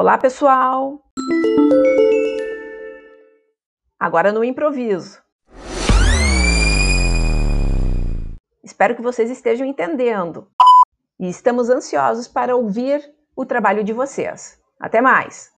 Olá, 0.00 0.16
pessoal! 0.16 0.98
Agora 3.98 4.32
no 4.32 4.42
improviso. 4.42 5.22
Espero 8.64 8.96
que 8.96 9.02
vocês 9.02 9.30
estejam 9.30 9.66
entendendo 9.66 10.48
e 11.18 11.28
estamos 11.28 11.68
ansiosos 11.68 12.26
para 12.26 12.56
ouvir 12.56 13.14
o 13.36 13.44
trabalho 13.44 13.84
de 13.84 13.92
vocês. 13.92 14.58
Até 14.80 15.02
mais! 15.02 15.49